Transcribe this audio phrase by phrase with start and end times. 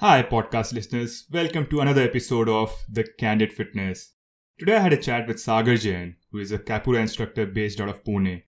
[0.00, 1.26] Hi, podcast listeners.
[1.30, 4.14] Welcome to another episode of The Candid Fitness.
[4.58, 7.90] Today I had a chat with Sagar Jain, who is a capoeira instructor based out
[7.90, 8.44] of Pune.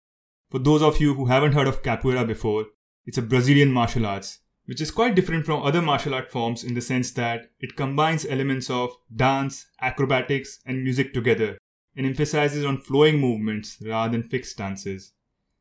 [0.51, 2.69] For those of you who haven't heard of capoeira before,
[3.05, 6.73] it's a Brazilian martial arts, which is quite different from other martial art forms in
[6.73, 11.59] the sense that it combines elements of dance, acrobatics, and music together
[11.95, 15.13] and emphasizes on flowing movements rather than fixed stances.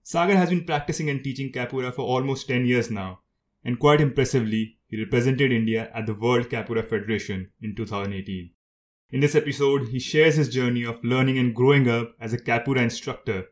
[0.04, 3.20] Sagar has been practicing and teaching capoeira for almost 10 years now,
[3.66, 8.52] and quite impressively, he represented India at the World Capoeira Federation in 2018.
[9.10, 12.82] In this episode, he shares his journey of learning and growing up as a capoeira
[12.82, 13.46] instructor,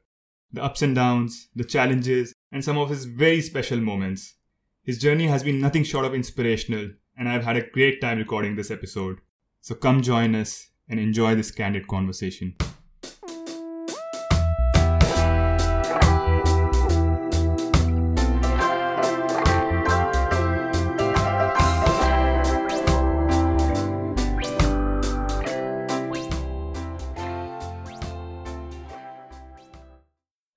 [0.52, 4.35] the ups and downs, the challenges, and some of his very special moments.
[4.83, 8.55] His journey has been nothing short of inspirational, and I've had a great time recording
[8.55, 9.19] this episode.
[9.61, 12.55] So come join us and enjoy this candid conversation.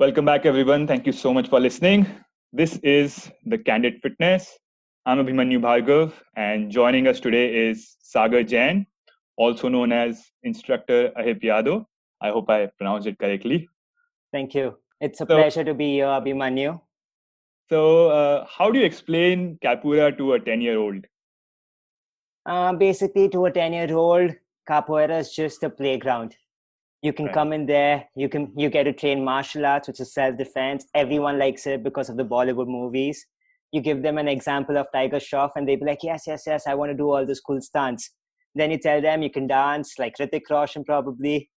[0.03, 0.89] Welcome back, everyone.
[0.89, 2.08] Thank you so much for listening.
[2.53, 4.58] This is the Candid Fitness.
[5.06, 8.84] I'm Abhimanyu Bhargav, and joining us today is Sagar Jain,
[9.36, 11.86] also known as instructor Ahip.
[12.20, 13.69] I hope I pronounced it correctly.
[14.33, 14.77] Thank you.
[15.00, 16.80] It's a so, pleasure to be here, Abhimanyu.
[17.70, 21.06] So, uh, how do you explain capoeira to a 10 year old?
[22.45, 24.33] Uh, basically, to a 10 year old,
[24.69, 26.34] capoeira is just a playground
[27.03, 27.34] you can right.
[27.34, 28.08] come in there.
[28.14, 30.86] You can you get to train martial arts which is self-defense.
[30.95, 33.27] Everyone likes it because of the bollywood movies.
[33.72, 36.67] You give them an example of tiger shroff and they'll be like yes yes yes
[36.67, 38.11] i want to do all those cool stunts.
[38.55, 41.50] Then you tell them you can dance like Hrithik Roshan probably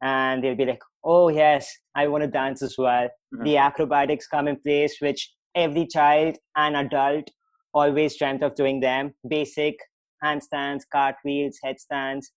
[0.00, 3.08] and they'll be like oh yes i want to dance as well.
[3.34, 3.44] Mm-hmm.
[3.44, 7.28] the acrobatics come in place which every child and adult
[7.74, 9.14] always dreamt of doing them.
[9.28, 9.74] Basic
[10.22, 12.30] handstands cartwheels headstands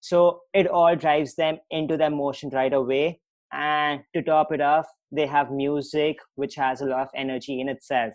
[0.00, 3.20] so it all drives them into their motion right away.
[3.52, 7.68] And to top it off, they have music, which has a lot of energy in
[7.68, 8.14] itself.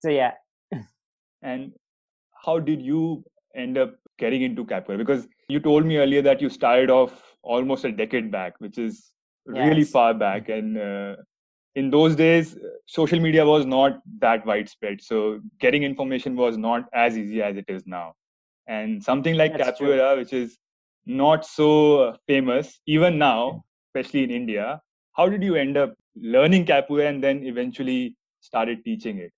[0.00, 0.32] So, yeah.
[1.42, 1.72] and
[2.44, 4.98] how did you end up getting into capoeira?
[4.98, 9.10] Because you told me earlier that you started off almost a decade back, which is
[9.46, 9.90] really yes.
[9.90, 10.48] far back.
[10.48, 11.16] And uh,
[11.74, 12.56] in those days,
[12.86, 15.02] social media was not that widespread.
[15.02, 18.14] So, getting information was not as easy as it is now.
[18.66, 20.18] And something like That's capoeira, true.
[20.18, 20.58] which is
[21.08, 24.80] not so famous even now, especially in India.
[25.16, 29.32] How did you end up learning capoeira and then eventually started teaching it?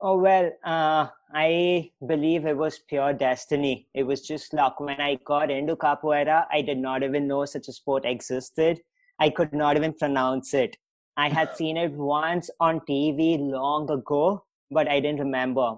[0.00, 3.88] Oh well, uh, I believe it was pure destiny.
[3.92, 4.80] It was just luck.
[4.80, 8.80] When I got into capoeira, I did not even know such a sport existed.
[9.18, 10.76] I could not even pronounce it.
[11.16, 15.76] I had seen it once on TV long ago, but I didn't remember.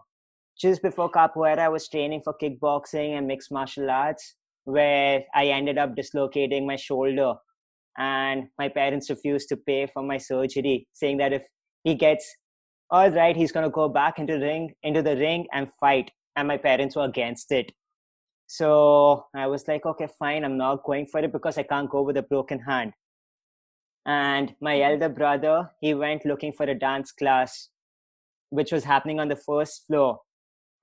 [0.57, 5.79] Just before capoeira, I was training for kickboxing and mixed martial arts where I ended
[5.79, 7.35] up dislocating my shoulder.
[7.99, 11.45] And my parents refused to pay for my surgery, saying that if
[11.85, 12.35] he gets
[12.91, 16.11] all right, he's gonna go back into the ring, into the ring and fight.
[16.37, 17.73] And my parents were against it.
[18.47, 22.03] So I was like, okay, fine, I'm not going for it because I can't go
[22.03, 22.93] with a broken hand.
[24.05, 24.93] And my mm-hmm.
[24.93, 27.71] elder brother, he went looking for a dance class,
[28.51, 30.21] which was happening on the first floor.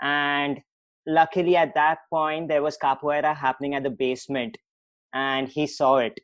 [0.01, 0.61] And
[1.07, 4.57] luckily at that point there was capoeira happening at the basement
[5.13, 6.19] and he saw it.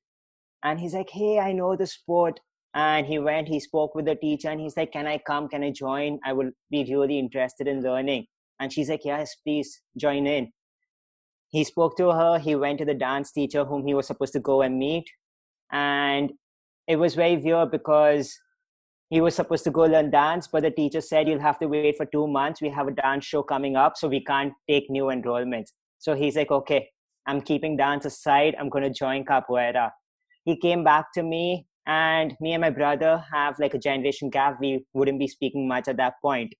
[0.63, 2.39] And he's like hey i know the sport.
[2.73, 5.47] And he went he spoke with the teacher and he's like can i come?
[5.47, 6.19] Can i join?
[6.25, 8.25] I will be really interested in learning.
[8.59, 10.51] And she's like yes please join in.
[11.49, 14.39] He spoke to her he went to the dance teacher whom he was supposed to
[14.39, 15.05] go and meet.
[15.71, 16.31] And
[16.87, 18.37] it was very weird because
[19.09, 21.95] he was supposed to go learn dance, but the teacher said you'll have to wait
[21.95, 22.61] for two months.
[22.61, 25.69] We have a dance show coming up, so we can't take new enrollments.
[25.99, 26.89] So he's like, okay,
[27.27, 28.55] I'm keeping dance aside.
[28.59, 29.91] I'm going to join capoeira.
[30.43, 34.57] He came back to me, and me and my brother have like a generation gap.
[34.59, 36.53] We wouldn't be speaking much at that point.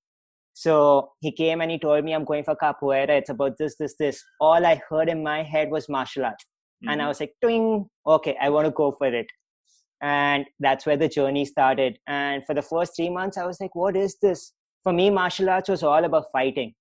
[0.53, 3.09] So he came and he told me, I'm going for capoeira.
[3.09, 4.23] It's about this, this, this.
[4.39, 6.45] All I heard in my head was martial arts.
[6.45, 6.91] Mm-hmm.
[6.91, 7.09] And I mm-hmm.
[7.09, 7.87] was like, Twing!
[8.07, 9.27] okay, I want to go for it
[10.05, 11.97] and that's where the journey started.
[12.05, 14.53] And for the first three months i was like what is this?
[14.83, 16.73] For me martial arts was all about fighting.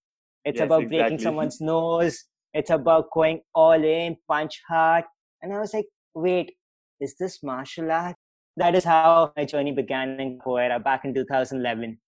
[0.44, 0.98] It's yes, about exactly.
[0.98, 2.24] breaking someone's nose.
[2.52, 5.04] It's about going all in punch hard.
[5.42, 6.52] And i was like wait
[7.00, 8.16] is this martial art?
[8.56, 11.98] That is how my journey began in capoeira back in 2011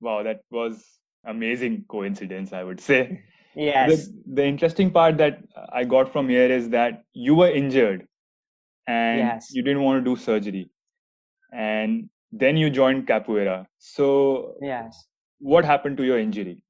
[0.00, 0.84] wow that was
[1.32, 3.02] amazing coincidence i would say.
[3.54, 3.88] Yes.
[3.90, 5.40] The, the interesting part that
[5.78, 8.06] i got from here is that you were injured
[8.86, 9.48] and yes.
[9.52, 10.70] you didn't want to do surgery
[11.52, 15.06] and then you joined capoeira so yes
[15.38, 16.62] what happened to your injury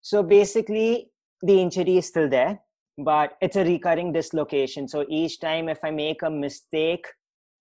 [0.00, 1.10] so basically
[1.42, 2.60] the injury is still there,
[2.96, 4.88] but it's a recurring dislocation.
[4.88, 7.06] So each time if I make a mistake,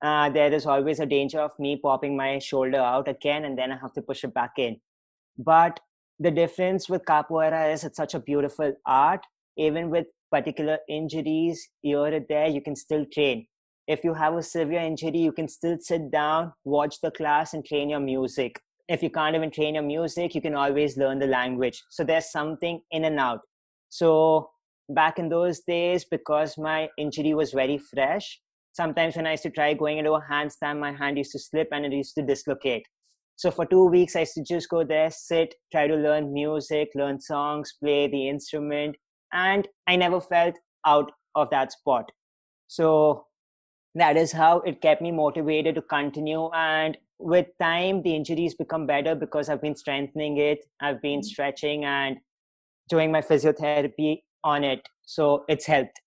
[0.01, 3.71] uh, there is always a danger of me popping my shoulder out again and then
[3.71, 4.79] I have to push it back in.
[5.37, 5.79] But
[6.19, 9.25] the difference with capoeira is it's such a beautiful art.
[9.57, 13.47] Even with particular injuries here and there, you can still train.
[13.87, 17.63] If you have a severe injury, you can still sit down, watch the class, and
[17.63, 18.59] train your music.
[18.89, 21.81] If you can't even train your music, you can always learn the language.
[21.89, 23.39] So there's something in and out.
[23.89, 24.49] So
[24.89, 28.41] back in those days, because my injury was very fresh,
[28.73, 31.69] sometimes when I used to try going into a handstand, my hand used to slip
[31.71, 32.83] and it used to dislocate.
[33.37, 36.89] So for two weeks, I used to just go there, sit, try to learn music,
[36.95, 38.97] learn songs, play the instrument,
[39.31, 40.55] and I never felt
[40.85, 42.11] out of that spot.
[42.67, 43.26] So
[43.97, 46.49] that is how it kept me motivated to continue.
[46.53, 51.23] And with time, the injuries become better because I've been strengthening it, I've been mm-hmm.
[51.23, 52.17] stretching and
[52.89, 54.87] doing my physiotherapy on it.
[55.03, 55.99] So it's helped.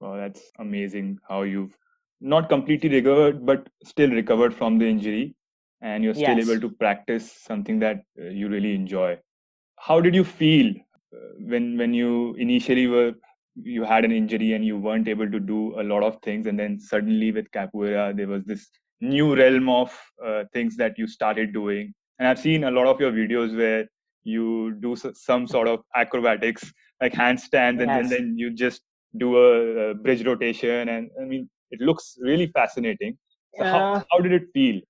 [0.00, 1.76] Oh, that's amazing how you've
[2.20, 5.34] not completely recovered, but still recovered from the injury.
[5.82, 6.48] And you're still yes.
[6.48, 9.18] able to practice something that uh, you really enjoy.
[9.78, 10.74] How did you feel
[11.14, 13.12] uh, when when you initially were
[13.62, 16.58] you had an injury and you weren't able to do a lot of things and
[16.58, 18.68] then suddenly with capoeira there was this
[19.00, 21.92] new realm of uh, things that you started doing.
[22.18, 23.86] And i've seen a lot of your videos where
[24.24, 28.00] you do some sort of acrobatics like handstands and, yes.
[28.00, 28.82] and then you just
[29.18, 33.18] do a, a, bridge rotation and i mean it looks really fascinating.
[33.58, 34.80] So how, how did it feel?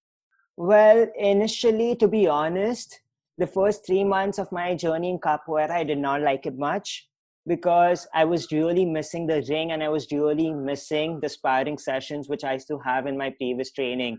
[0.56, 3.00] Well initially to be honest
[3.38, 7.08] the first three months of my journey in capoeira i did not like it much
[7.46, 12.28] because i was really missing the ring and i was really missing the sparring sessions
[12.28, 14.19] which i used to have in my previous training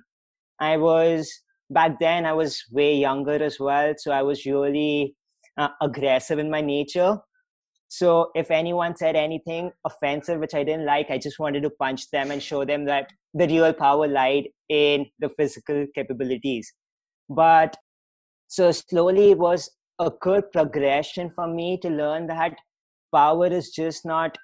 [0.59, 1.29] i was
[1.69, 5.15] back then i was way younger as well so i was really
[5.57, 7.17] uh, aggressive in my nature
[7.89, 12.09] so if anyone said anything offensive which I didn't like, I just wanted to punch
[12.11, 16.73] them and show them that the real power lied in the physical capabilities.
[17.29, 17.77] But
[18.47, 19.69] so slowly it was
[19.99, 22.55] a good progression for me to learn that
[23.17, 24.37] power is just not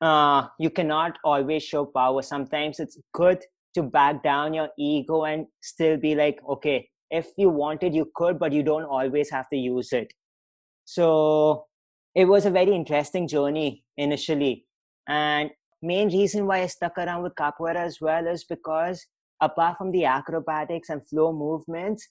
[0.00, 2.22] uh, you cannot always show power.
[2.22, 7.50] Sometimes it's good to back down your ego and still be like, okay, if you
[7.50, 10.12] wanted, you could, but you don't always have to use it.
[10.86, 11.66] So
[12.14, 14.66] it was a very interesting journey initially
[15.06, 15.50] and
[15.82, 19.06] main reason why i stuck around with capoeira as well is because
[19.40, 22.08] apart from the acrobatics and flow movements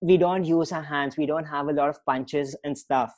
[0.00, 3.12] we don't use our hands we don't have a lot of punches and stuff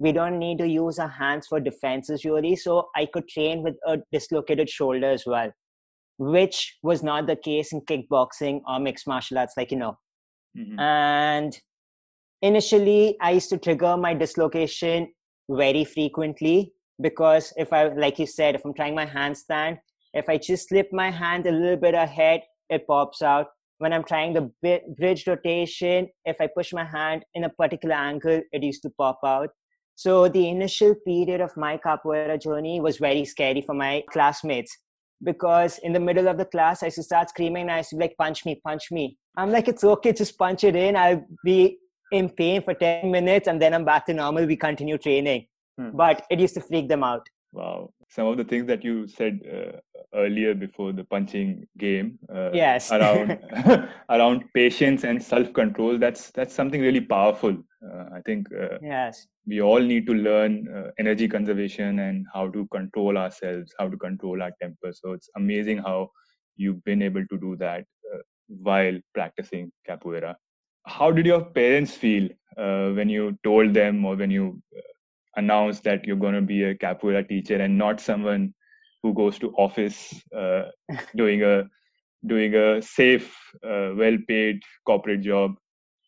[0.00, 3.76] we don't need to use our hands for defenses really so i could train with
[3.86, 5.52] a dislocated shoulder as well
[6.18, 9.96] which was not the case in kickboxing or mixed martial arts like you know
[10.58, 10.78] mm-hmm.
[10.78, 11.60] and
[12.42, 15.08] initially i used to trigger my dislocation
[15.48, 19.78] very frequently because if I, like you said, if I'm trying my handstand,
[20.12, 23.46] if I just slip my hand a little bit ahead, it pops out.
[23.78, 24.50] When I'm trying the
[24.98, 29.20] bridge rotation, if I push my hand in a particular angle, it used to pop
[29.24, 29.48] out.
[30.00, 34.74] So the initial period of my capoeira journey was very scary for my classmates
[35.22, 37.90] because in the middle of the class, I used to start screaming and I used
[37.90, 39.18] to be like, punch me, punch me.
[39.36, 40.96] I'm like, it's okay, just punch it in.
[40.96, 41.76] I'll be
[42.12, 44.46] in pain for 10 minutes and then I'm back to normal.
[44.46, 45.44] We continue training.
[45.76, 45.90] Hmm.
[45.92, 47.28] But it used to freak them out.
[47.52, 47.90] Wow.
[48.10, 49.78] Some of the things that you said uh,
[50.14, 52.18] earlier before the punching game.
[52.32, 52.90] Uh, yes.
[52.96, 53.38] around
[54.10, 55.98] around patience and self control.
[55.98, 57.56] That's that's something really powerful.
[57.84, 58.48] Uh, I think.
[58.52, 59.26] Uh, yes.
[59.46, 63.96] We all need to learn uh, energy conservation and how to control ourselves, how to
[63.96, 64.92] control our temper.
[64.92, 66.10] So it's amazing how
[66.56, 70.34] you've been able to do that uh, while practicing capoeira
[70.86, 74.60] how did your parents feel uh, when you told them or when you
[75.36, 78.54] announced that you're going to be a capoeira teacher and not someone
[79.02, 80.64] who goes to office uh,
[81.16, 81.64] doing a
[82.26, 83.34] doing a safe
[83.64, 85.54] uh, well paid corporate job.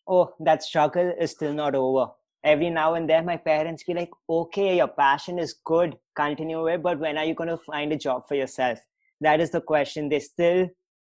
[0.07, 2.07] Oh that struggle is still not over.
[2.43, 6.83] Every now and then my parents be like okay your passion is good continue it
[6.83, 8.79] but when are you going to find a job for yourself?
[9.21, 10.09] That is the question.
[10.09, 10.67] They still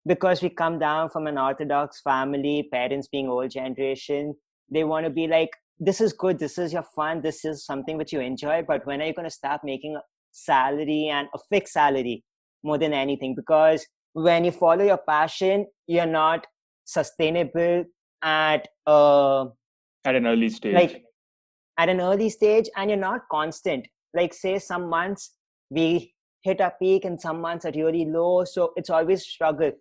[0.06, 4.36] because we come down from an orthodox family parents being old generation
[4.72, 5.50] they want to be like
[5.84, 9.02] this is good this is your fun this is something which you enjoy but when
[9.02, 12.24] are you going to start making a salary and a fixed salary
[12.64, 13.36] more than anything?
[13.36, 16.46] Because when you follow your passion you're not
[16.86, 17.86] sustainable
[18.22, 19.46] at uh
[20.06, 20.74] at an early stage.
[20.74, 21.04] like
[21.78, 23.88] at an early stage and you're not constant.
[24.14, 25.32] Like say some months
[25.70, 29.72] we hit a peak and some months are really low so it's always struggle.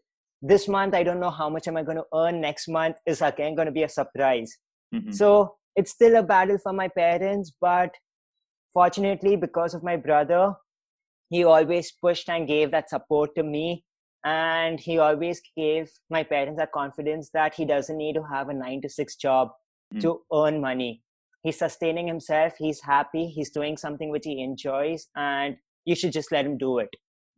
[0.43, 3.21] This month i don't know how much am i going to earn next month is
[3.21, 4.57] again going to be a surprise.
[4.95, 5.13] Mm-hmm.
[5.13, 7.95] so it's still a battle for my parents but
[8.73, 10.55] fortunately, because of my brother,
[11.29, 13.85] he always pushed and gave that support to me.
[14.25, 18.55] And he always gave my parents that confidence that he doesn't need to have a
[18.55, 19.49] nine to six job
[19.95, 20.01] mm.
[20.03, 21.03] to earn money.
[21.43, 26.31] He's sustaining himself, he's happy, he's doing something which he enjoys, and you should just
[26.31, 26.91] let him do it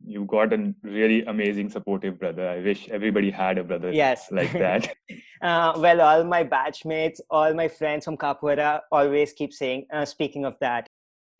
[0.05, 2.47] you got a really amazing supportive brother.
[2.47, 4.27] I wish everybody had a brother yes.
[4.31, 4.95] like that.
[5.41, 10.45] Uh, well all my batchmates all my friends from capoeira always keep saying uh, speaking
[10.45, 10.87] of that.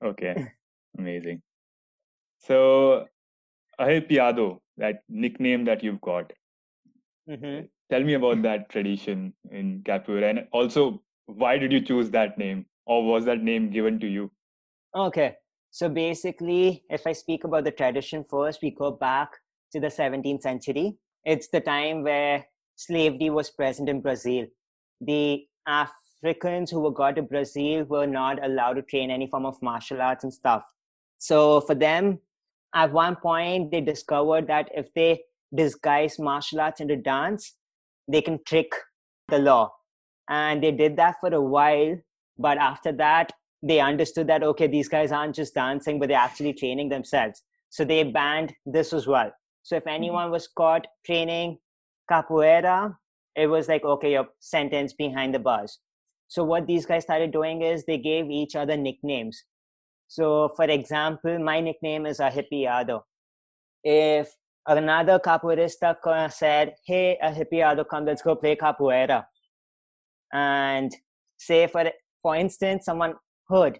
[0.03, 0.51] Okay.
[0.97, 1.41] Amazing.
[2.39, 3.07] So
[3.79, 6.31] Arrepiado, that nickname that you've got
[7.29, 7.65] mm-hmm.
[7.89, 12.65] tell me about that tradition in capoeira and also why did you choose that name?
[12.85, 14.29] Or was that name given to you?
[14.93, 15.35] Okay
[15.73, 19.31] so basically, if I speak about the tradition first, we go back
[19.71, 20.97] to the 17th century.
[21.25, 24.45] It's the time where slavery was present in Brazil.
[25.01, 29.59] The Africans who were got to Brazil were not allowed to train any form of
[29.63, 30.63] martial arts and stuff.
[31.17, 32.19] So for them,
[32.75, 35.21] at one point, they discovered that if they
[35.55, 37.55] disguise martial arts into dance,
[38.07, 38.71] they can trick
[39.27, 39.73] the law.
[40.29, 41.97] And they did that for a while.
[42.37, 43.31] But after that,
[43.63, 47.41] they understood that okay these guys aren't just dancing but they're actually training themselves.
[47.69, 49.31] So they banned this as well.
[49.63, 49.95] So if mm-hmm.
[49.95, 51.57] anyone was caught training
[52.11, 52.95] capoeira
[53.35, 55.79] it was like okay you're sentenced behind the bars.
[56.27, 59.43] So what these guys started doing is they gave each other nicknames.
[60.09, 63.01] So for example my nickname is Arrepiado
[63.83, 64.33] if
[64.67, 69.23] another capoeirista said hey Arrepiado come let's go play capoeira.
[70.33, 70.93] And
[71.37, 71.89] say for
[72.21, 73.13] for instance someone
[73.49, 73.79] heard,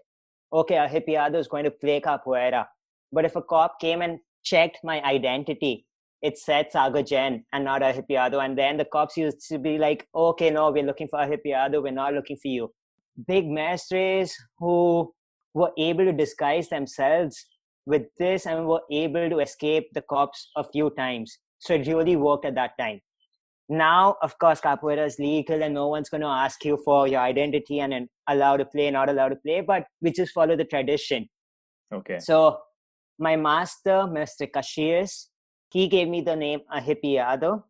[0.51, 2.65] okay, a Arrepiado is going to play capoeira.
[3.11, 5.85] But if a cop came and checked my identity,
[6.21, 8.43] it said Sagar and not a Arrepiado.
[8.43, 11.83] And then the cops used to be like, okay, no, we're looking for a Arrepiado,
[11.83, 12.71] we're not looking for you.
[13.27, 15.13] Big mestres who
[15.53, 17.45] were able to disguise themselves
[17.85, 21.37] with this and were able to escape the cops a few times.
[21.59, 23.01] So it really worked at that time
[23.69, 27.21] now of course capoeira is legal and no one's going to ask you for your
[27.21, 30.65] identity and, and allowed to play not allowed to play but we just follow the
[30.65, 31.27] tradition.
[31.93, 32.19] Okay.
[32.19, 32.59] So
[33.19, 35.27] my master mr caxias
[35.69, 37.63] he gave me the name Arrepiado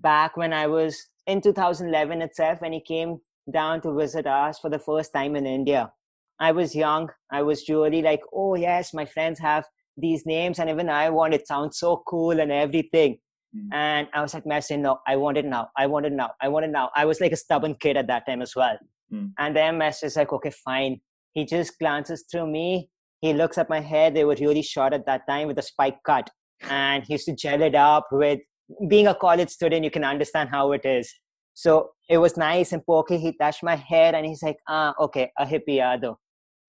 [0.00, 3.18] back when i was in 2011 itself when he came
[3.52, 5.92] down to visit us for the first time in india.
[6.38, 9.64] I was young i was really like oh yes my friends have
[9.96, 13.18] these names and even i want it sounds so cool and everything
[13.56, 13.68] Mm.
[13.72, 15.68] And I was like, Mestre, no, I want it now.
[15.76, 16.30] I want it now.
[16.40, 16.90] I want it now.
[16.96, 18.76] I was like a stubborn kid at that time as well.
[19.12, 19.32] Mm.
[19.38, 21.00] And then Mestre is like, okay, fine.
[21.32, 22.90] He just glances through me.
[23.20, 24.10] He looks at my hair.
[24.10, 26.28] They were really short at that time with a spike cut.
[26.68, 28.40] And he used to gel it up with
[28.88, 31.12] being a college student, you can understand how it is.
[31.54, 33.18] So it was nice and pokey.
[33.18, 36.16] He touched my hair and he's like, ah, okay, Arrepiado.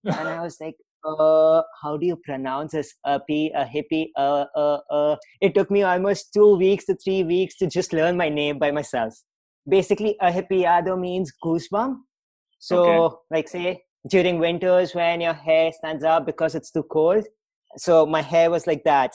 [0.04, 0.76] and I was like,
[1.06, 2.94] uh, how do you pronounce this?
[3.06, 5.16] A P, a hippie, uh, uh, uh.
[5.42, 8.72] It took me almost two weeks to three weeks to just learn my name by
[8.72, 9.14] myself.
[9.68, 11.96] Basically, Arrepiado means goosebump.
[12.60, 13.16] So, okay.
[13.32, 17.26] like, say, during winters when your hair stands up because it's too cold.
[17.78, 19.12] So, my hair was like that.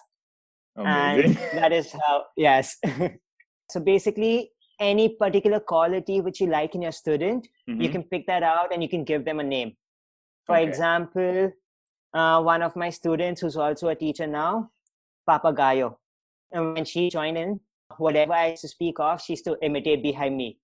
[0.76, 1.36] Amazing.
[1.36, 2.76] And that is how, yes.
[3.70, 7.80] so, basically, any particular quality which you like in your student, mm-hmm.
[7.80, 9.72] you can pick that out and you can give them a name.
[10.46, 10.66] For okay.
[10.66, 11.52] example,
[12.12, 14.70] uh, one of my students who's also a teacher now,
[15.28, 15.96] Papagayo.
[16.52, 17.60] And when she joined in,
[17.98, 20.58] whatever I used to speak of, she used to imitate behind me.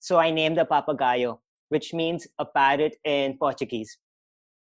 [0.00, 3.98] So I named the Papagayo, which means a parrot in Portuguese.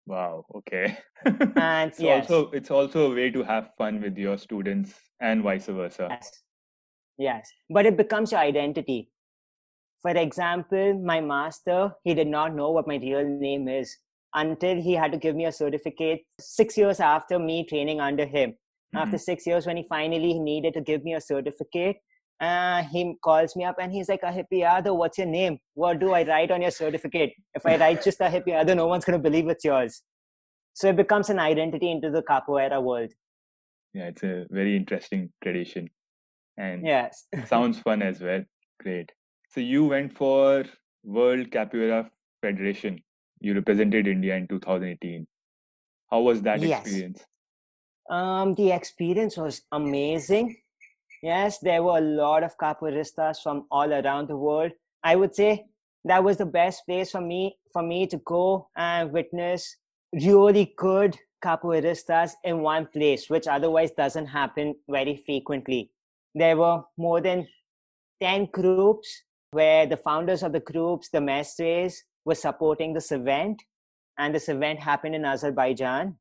[0.07, 0.47] Wow.
[0.55, 0.99] Okay.
[1.25, 2.31] and it's yes.
[2.31, 6.09] also it's also a way to have fun with your students and vice versa.
[6.11, 6.43] Yes.
[7.19, 7.51] Yes.
[7.71, 9.11] But it becomes your identity.
[10.03, 13.97] For example, my master, he did not know what my real name is
[14.37, 18.51] until he had to give me a certificate six years after me training under him.
[18.51, 18.99] Mm-hmm.
[18.99, 21.97] After six years, when he finally needed to give me a certificate,
[22.39, 25.59] uh, he calls me up and he's like, Arrepiado, what's your name?
[25.73, 27.33] What do I write on your certificate?
[27.55, 30.03] If I write just Arrepiado, no one's going to believe it's yours.
[30.75, 33.11] So it becomes an identity into the capoeira world.
[33.95, 35.89] Yeah, it's a very interesting tradition.
[36.59, 37.25] And yes.
[37.47, 38.45] sounds fun as well.
[38.83, 39.11] Great.
[39.49, 40.65] So you went for
[41.03, 42.11] World Capoeira
[42.43, 43.01] Federation
[43.47, 45.27] you represented India in 2018.
[46.11, 46.83] How was that yes.
[46.83, 47.25] experience?
[48.11, 50.57] Um, the experience was amazing.
[51.23, 54.73] Yes, there were a lot of capoeiristas from all around the world.
[55.03, 55.65] I would say
[56.05, 59.77] that was the best place for me for me to go and witness
[60.13, 65.91] really good capoeiristas in one place, which otherwise doesn't happen very frequently.
[66.35, 67.49] There were more than
[68.23, 71.97] 10 groups where the founders of the groups, the mestres,
[72.27, 73.63] was supporting this event
[74.19, 76.17] and this event happened in Azerbaijan.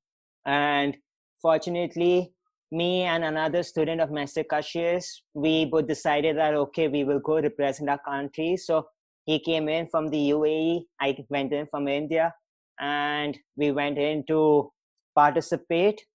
[0.45, 0.95] And
[1.41, 2.31] fortunately,
[2.71, 7.41] me and another student of Master Cassius, we both decided that okay, we will go
[7.41, 8.55] represent our country.
[8.55, 8.87] So
[9.25, 12.33] he came in from the UAE, I went in from India,
[12.79, 14.71] and we went in to
[15.15, 16.05] participate.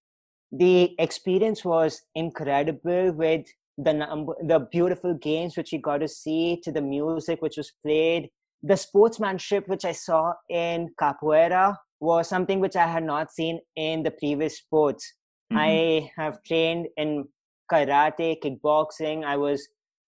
[0.53, 3.47] The experience was incredible with
[3.79, 7.73] the number, the beautiful games which we got to see, to the music which was
[7.83, 8.31] played,
[8.63, 14.03] the sportsmanship which I saw in capoeira was something which I had not seen in
[14.03, 15.15] the previous sports.
[15.53, 15.59] Mm-hmm.
[15.59, 17.27] I have trained in
[17.71, 19.25] karate, kickboxing.
[19.25, 19.67] I was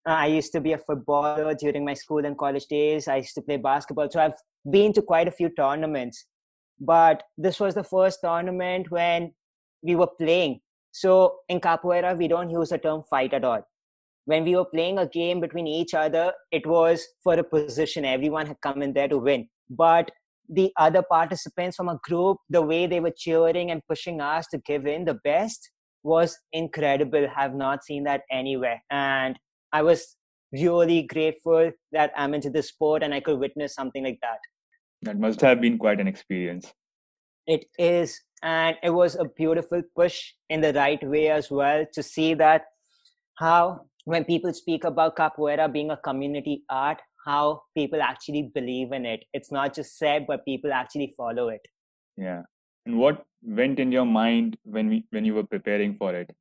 [0.07, 3.07] uh, I used to be a footballer during my school and college days.
[3.07, 4.09] I used to play basketball.
[4.09, 4.33] So I've
[4.69, 6.25] been to quite a few tournaments.
[6.79, 9.33] But this was the first tournament when
[9.83, 10.61] we were playing.
[10.91, 13.63] So in capoeira, we don't use the term fight at all
[14.25, 18.05] when we were playing a game between each other, it was for a position.
[18.05, 19.47] Everyone had come in there to win.
[19.69, 20.11] But
[20.49, 24.57] the other participants from a group, the way they were cheering and pushing us to
[24.59, 25.69] give in the best
[26.03, 27.27] was incredible.
[27.33, 28.81] Have not seen that anywhere.
[28.91, 29.37] And
[29.71, 30.15] I was
[30.51, 34.39] really grateful that I'm into the sport and I could witness something like that.
[35.03, 36.71] That must have been quite an experience.
[37.47, 38.19] It is.
[38.43, 42.63] And it was a beautiful push in the right way as well to see that
[43.37, 49.05] how when people speak about capoeira being a community art, how people actually believe in
[49.05, 49.23] it.
[49.33, 51.61] It's not just said, but people actually follow it.
[52.17, 52.41] Yeah.
[52.85, 56.31] And what went in your mind when we when you were preparing for it?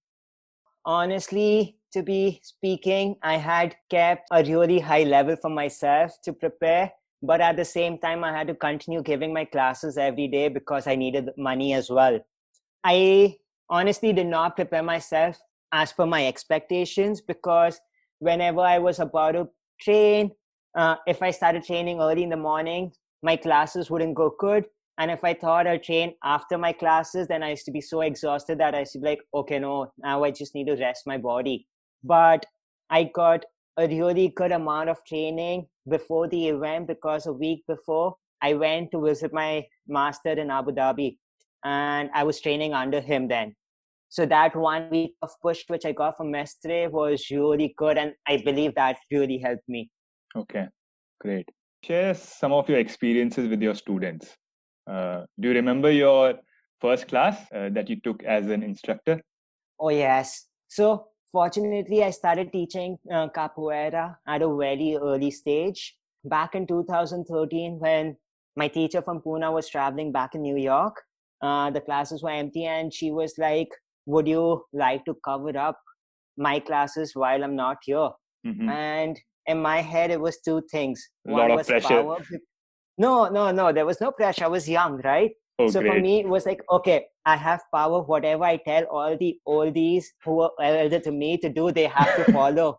[0.87, 6.93] Honestly, to be speaking, I had kept a really high level for myself to prepare.
[7.23, 10.87] But at the same time, I had to continue giving my classes every day because
[10.87, 12.19] I needed money as well.
[12.83, 13.37] I
[13.69, 15.38] honestly did not prepare myself
[15.73, 17.81] as per my expectations because
[18.19, 19.49] whenever I was about to
[19.81, 20.31] train,
[20.77, 24.65] uh, if I started training early in the morning, my classes wouldn't go good.
[24.99, 28.03] And if I thought I'd train after my classes, then I used to be so
[28.03, 31.07] exhausted that I used to be like, okay, no, now I just need to rest
[31.07, 31.66] my body.
[32.05, 32.44] But
[32.90, 33.44] I got
[33.79, 38.90] a really good amount of training before the event because a week before I went
[38.92, 41.16] to visit my master in Abu Dhabi
[41.64, 43.55] and I was training under him then.
[44.11, 48.12] So that one week of push which I got from Mestre was really good, and
[48.27, 49.88] I believe that really helped me.
[50.37, 50.66] Okay,
[51.20, 51.49] great.
[51.85, 54.37] Share some of your experiences with your students.
[54.90, 56.35] Uh, do you remember your
[56.81, 59.20] first class uh, that you took as an instructor?
[59.79, 60.46] Oh yes.
[60.66, 65.96] So fortunately, I started teaching uh, capoeira at a very early stage.
[66.25, 68.16] Back in 2013, when
[68.57, 71.01] my teacher from Pune was traveling back in New York,
[71.40, 73.68] uh, the classes were empty, and she was like,
[74.07, 75.79] would you like to cover up
[76.37, 78.11] my classes while i'm not here?
[78.47, 78.69] Mm-hmm.
[78.71, 81.07] and in my head it was two things.
[81.29, 81.89] A lot of pressure.
[81.89, 82.19] power.
[82.99, 84.45] no no no there was no pressure.
[84.45, 85.31] I was young right?
[85.59, 85.93] Oh, so great.
[85.93, 88.01] for me it was like okay i have power.
[88.03, 92.15] Whatever i tell all the oldies who are elder to me to do they have
[92.17, 92.79] to follow.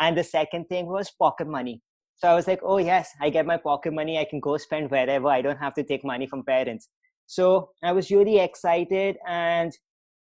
[0.00, 1.82] And the second thing was pocket money.
[2.16, 4.18] So i was like oh yes i get my pocket money.
[4.18, 5.28] I can go spend wherever.
[5.28, 6.88] I don't have to take money from parents.
[7.26, 9.72] So i was really excited and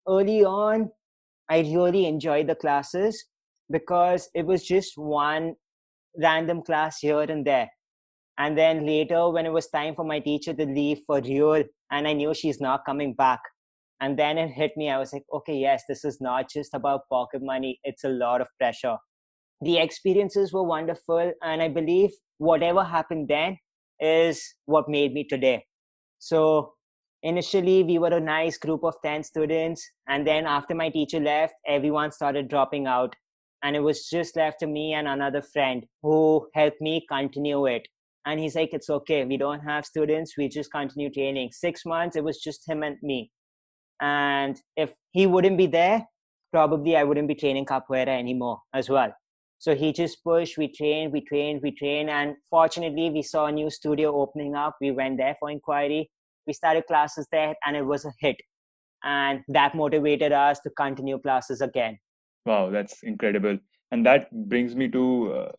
[0.09, 0.91] early on,
[1.49, 3.25] I really enjoyed the classes
[3.71, 5.55] because it was just one
[6.17, 7.69] random class here and there.
[8.39, 12.07] And then later, when it was time for my teacher to leave for real, and
[12.07, 13.41] I knew she's not coming back,
[14.01, 14.91] and then it hit me.
[14.91, 18.41] I was like, okay, yes, this is not just about pocket money, it's a lot
[18.41, 18.97] of pressure.
[19.61, 23.59] The experiences were wonderful, and I believe whatever happened then
[23.99, 25.65] is what made me today.
[26.21, 26.75] So
[27.23, 31.55] initially we were a nice group of 10 students and then after my teacher left
[31.67, 33.15] everyone started dropping out.
[33.65, 37.89] And it was just left to me and another friend who helped me continue it.
[38.25, 39.25] And he's like it's okay.
[39.25, 40.37] We don't have students.
[40.39, 41.51] We just continue training.
[41.53, 43.33] Six months it was just him and me.
[44.01, 46.07] And if he wouldn't be there
[46.51, 49.13] probably i wouldn't be training capoeira anymore as well.
[49.59, 53.53] So he just pushed we trained we trained we trained and fortunately we saw a
[53.53, 54.77] new studio opening up.
[54.81, 56.11] We went there for inquiry
[56.49, 58.37] we started classes there and it was a hit.
[59.05, 61.99] And that motivated us to continue classes again.
[62.47, 63.59] Wow that's incredible.
[63.93, 65.53] And that brings me to uh,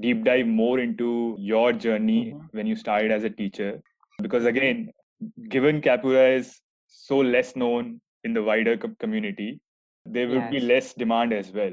[0.00, 2.46] deep dive more into your journey mm-hmm.
[2.52, 3.80] when you started as a teacher.
[4.22, 4.90] Because again
[5.50, 9.60] given capoeira is so less known in the wider community
[10.08, 10.50] there would yes.
[10.50, 11.72] be less demand as well.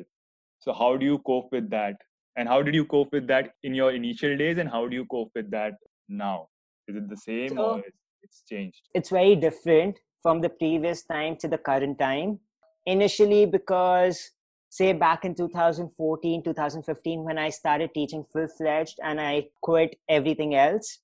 [0.59, 1.95] So how do you cope with that?
[2.35, 5.05] And how did you cope with that in your initial days and how do you
[5.05, 5.73] cope with that
[6.09, 6.47] now?
[6.87, 8.81] Is it the same so, or is it's changed?
[8.93, 12.39] It's very different from the previous time to the current time.
[12.85, 14.31] Initially, because
[14.69, 20.55] say back in 2014, 2015, when I started teaching full fledged and I quit everything
[20.55, 20.99] else,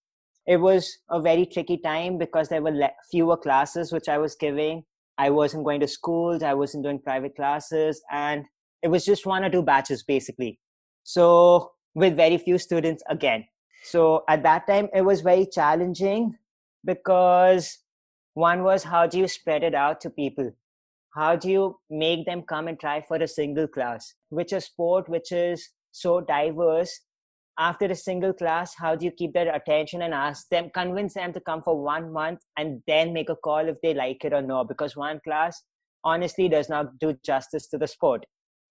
[0.47, 4.35] it was a very tricky time because there were le- fewer classes which I was
[4.35, 4.83] giving.
[5.17, 8.45] I wasn't going to schools, I wasn't doing private classes, and
[8.81, 10.59] it was just one or two batches basically.
[11.03, 13.45] So, with very few students again.
[13.83, 16.35] So, at that time, it was very challenging
[16.85, 17.77] because
[18.33, 20.51] one was how do you spread it out to people?
[21.15, 24.13] How do you make them come and try for a single class?
[24.29, 27.01] Which a sport which is so diverse
[27.59, 31.33] after a single class how do you keep their attention and ask them convince them
[31.33, 34.41] to come for one month and then make a call if they like it or
[34.41, 35.61] not because one class
[36.03, 38.25] honestly does not do justice to the sport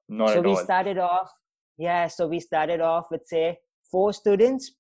[0.09, 0.65] not so we all.
[0.65, 1.31] started off
[1.77, 3.57] yeah so we started off with say
[3.91, 4.73] four students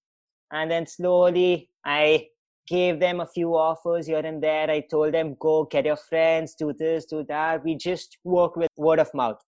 [0.53, 2.27] and then slowly i
[2.68, 4.70] gave them a few offers here and there.
[4.70, 7.64] I told them go get your friends do this do that.
[7.64, 9.40] We just work with word of mouth.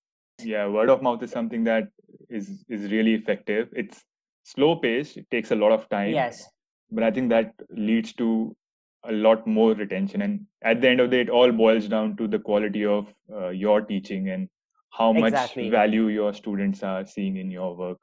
[0.43, 1.89] Yeah word of mouth is something that
[2.29, 3.69] is is really effective.
[3.73, 4.05] It's
[4.45, 6.49] slow paced it takes a lot of time yes.
[6.91, 8.55] but i think that leads to
[9.05, 12.17] a lot more retention and at the end of the day it all boils down
[12.17, 14.49] to the quality of uh, your teaching and
[14.91, 15.71] how much Exactly.
[15.71, 17.97] value your students are seeing in your work.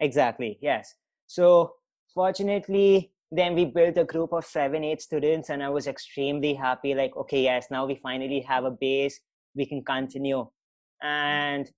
[0.00, 0.94] Exactly yes.
[1.26, 1.74] So
[2.14, 6.94] fortunately then we built a group of seven eight students and i was extremely happy
[6.94, 9.20] like okay yes now we finally have a base
[9.54, 10.46] we can continue.
[11.02, 11.70] And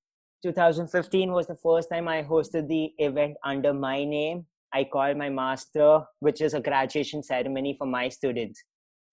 [0.42, 4.46] 2015 was the first time i hosted the event under my name.
[4.74, 8.62] I called my master which is a graduation ceremony for my students.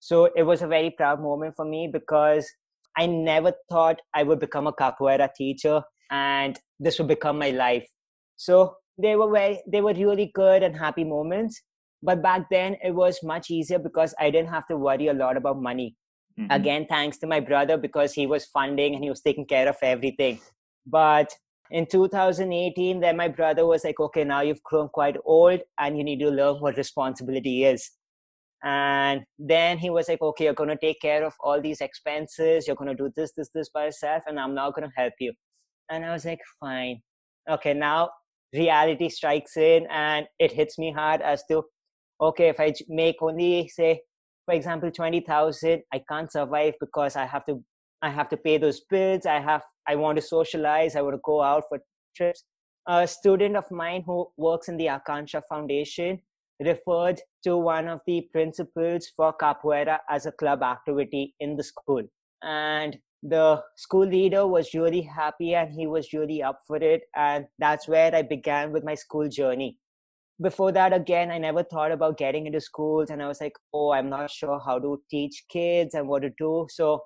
[0.00, 2.50] So it was a very proud moment for me because
[2.96, 7.88] i never thought i would become a capoeira teacher and this would become my life.
[8.36, 11.62] So they were very they were really good and happy moments
[12.02, 15.36] but back then it was much easier because i didn't have to worry a lot
[15.36, 15.96] about money.
[16.38, 16.46] Mhm.
[16.56, 19.76] again thanks to my brother because he was funding and he was taking care of
[19.82, 20.40] everything.
[20.86, 21.34] But
[21.70, 26.04] in 2018 then my brother was like okay now you've grown quite old and you
[26.04, 27.90] need to learn what responsibility is.
[28.62, 32.66] And then he was like okay you're going to take care of all these expenses.
[32.66, 35.14] You're going to do this this this by yourself and i'm now going to help
[35.20, 35.32] you.
[35.90, 37.02] And i was like fine.
[37.50, 38.10] Okay now
[38.52, 41.62] reality strikes in and it hits me hard as to
[42.20, 44.02] okay if I make only say
[44.44, 47.62] for example 20000 i can't survive because i have to
[48.02, 49.26] i have to pay those bills.
[49.26, 50.96] I have i want to socialize.
[50.96, 51.80] I want to go out for
[52.16, 52.44] trips.
[52.86, 56.20] A student of mine who works in the Akanksha foundation
[56.64, 62.02] referred to one of the principals for capoeira as a club activity in the school.
[62.42, 67.02] And the school leader was really happy and he was really up for it.
[67.14, 69.76] And that's where i began with my school journey
[70.40, 73.92] before that again i never thought about getting into schools and i was like oh
[73.92, 77.00] i'm not sure how to teach kids and what to do so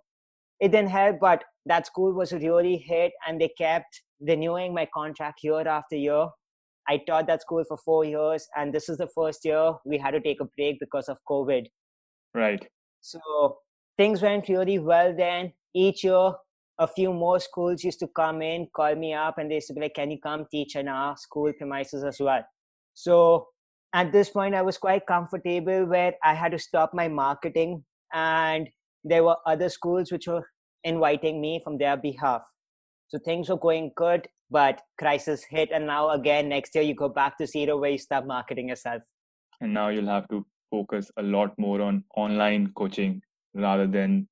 [0.61, 5.41] it didn't help but that school was really hit and they kept renewing my contract
[5.43, 6.27] year after year
[6.89, 10.13] i taught that school for four years and this is the first year we had
[10.13, 11.67] to take a break because of covid
[12.35, 12.67] right
[13.01, 13.59] so
[13.97, 15.53] things went really well then.
[15.75, 16.33] Each year,
[16.79, 19.75] a few more schools used to come in, call me up, and they used to
[19.75, 22.45] be like, Can you come teach in our school premises as well?
[22.95, 23.49] So
[23.93, 28.69] at this point, I was quite comfortable where I had to stop my marketing, and
[29.05, 30.47] there were other schools which were
[30.85, 32.43] inviting me from their behalf.
[33.09, 37.09] So things were going good, but crisis hit, and now again, next year, you go
[37.09, 39.03] back to zero where you start marketing yourself.
[39.61, 43.23] and now you'll have to focus a lot more on online coaching
[43.55, 44.29] rather than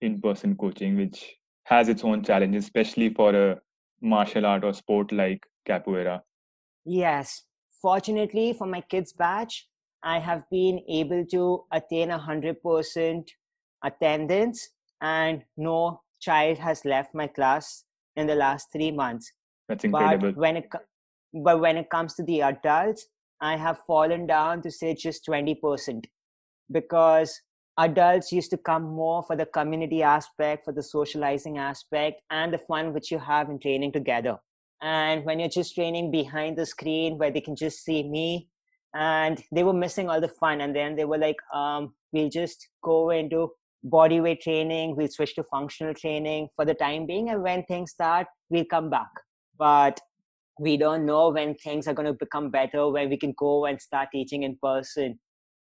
[0.00, 1.18] in-person coaching which
[1.64, 3.60] has its own challenges especially for a
[4.00, 6.20] martial art or sport like capoeira
[6.84, 7.44] Yes.
[7.82, 9.68] Fortunately for my kids' batch,
[10.04, 13.30] I have been able to attain a hundred percent
[13.84, 14.68] attendance,
[15.00, 17.84] and no child has left my class
[18.16, 19.32] in the last three months.
[19.68, 20.68] that's incredible But when it
[21.34, 23.06] but when it comes to the adults,
[23.40, 26.06] I have fallen down to say just twenty percent
[26.70, 27.40] because
[27.78, 32.58] adults used to come more for the community aspect, for the socializing aspect, and the
[32.58, 34.36] fun which you have in training together.
[34.82, 38.48] And when you're just training behind the screen where they can just see me,
[38.94, 40.60] and they were missing all the fun.
[40.60, 43.52] And then they were like, um, we'll just go into
[43.84, 47.30] body weight training, we'll switch to functional training for the time being.
[47.30, 49.08] And when things start, we'll come back.
[49.58, 50.00] But
[50.60, 53.80] we don't know when things are going to become better, when we can go and
[53.80, 55.18] start teaching in person.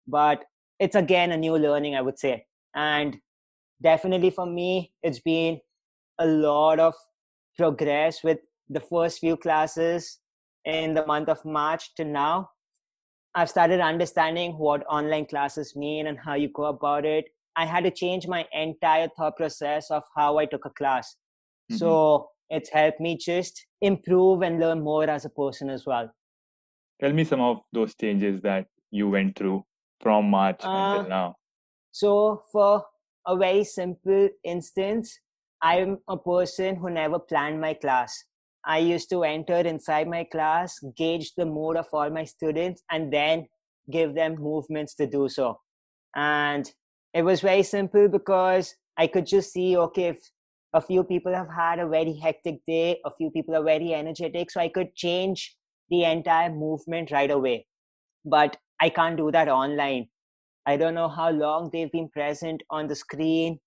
[0.08, 0.44] But
[0.80, 2.46] it's again a new learning, I would say.
[2.76, 3.18] And
[3.82, 5.60] definitely for me, it's been
[6.20, 6.94] a lot of
[7.58, 8.40] progress with
[8.72, 10.20] the first few classes
[10.66, 12.50] in the month of March to now.
[13.36, 17.26] I've started understanding what online classes mean and how you go about it.
[17.56, 21.16] I had to change my entire thought process of how I took a class.
[21.72, 21.78] Mhm.
[21.78, 26.10] So it's helped me just improve and learn more as a person as well.
[27.02, 29.66] tell me some of those changes that you went through
[30.02, 31.36] from March uh, until now?
[31.92, 32.86] So, for
[33.26, 35.20] a very simple instance,
[35.62, 38.24] I'm a person who never planned my class.
[38.66, 43.12] I used to enter inside my class, gauge the mood of all my students, and
[43.12, 43.48] then
[43.90, 45.60] give them movements to do so.
[46.16, 46.72] And
[47.14, 50.20] it was very simple because I could just see okay, if
[50.74, 54.52] a few people have had a very hectic day, a few people are very energetic,
[54.52, 55.56] so I could change
[55.90, 57.68] the entire movement right away.
[58.24, 60.08] But I can't do that online.
[60.66, 63.60] I don't know how long they've been present on the screen,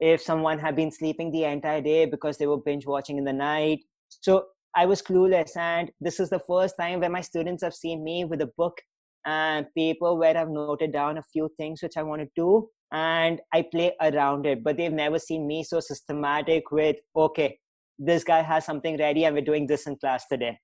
[0.00, 3.32] if someone had been sleeping the entire day because they were binge watching in the
[3.32, 3.80] night.
[4.08, 5.56] So I was clueless.
[5.56, 8.78] And this is the first time where my students have seen me with a book
[9.24, 13.40] and paper where I've noted down a few things which I want to do and
[13.52, 14.62] I play around it.
[14.62, 17.58] But they've never seen me so systematic with, okay,
[17.98, 20.58] this guy has something ready and we're doing this in class today.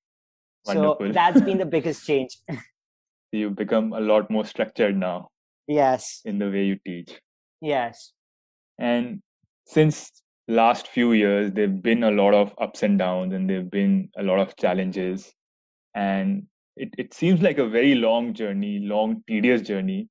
[0.66, 1.07] Wonderful.
[1.07, 2.38] So that's been the biggest change.
[3.33, 5.28] You've become a lot more structured now.
[5.66, 6.20] Yes.
[6.24, 7.18] In the way you teach.
[7.62, 8.12] Yes.
[8.78, 9.22] And
[9.66, 10.22] since
[10.53, 14.23] last few years, there've been a lot of ups and downs and there've been a
[14.23, 15.33] lot of challenges.
[15.95, 20.09] And it, it seems like a very long journey, long, tedious journey.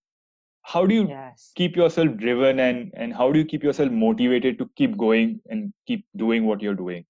[0.64, 1.52] How do you yes.
[1.56, 5.74] keep yourself driven and, and how do you keep yourself motivated to keep going and
[5.88, 7.06] keep doing what you're doing?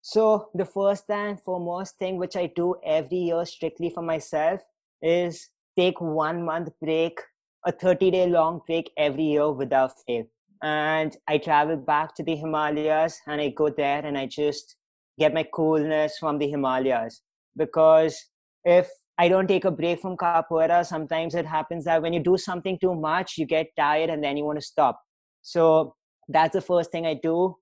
[0.00, 4.62] So, the first and foremost thing which I do every year strictly for myself
[5.02, 7.20] is take one month break,
[7.64, 10.24] a 30 day long break every year without fail.
[10.62, 14.76] And I travel back to the Himalayas and I go there and I just
[15.18, 17.22] get my coolness from the Himalayas
[17.56, 18.16] because
[18.64, 22.36] if I don't take a break from capoeira, sometimes it happens that when you do
[22.36, 25.00] something too much, you get tired and then you want to stop.
[25.42, 25.96] So
[26.28, 27.56] that's the first thing I do.